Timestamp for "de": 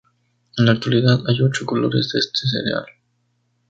2.11-2.19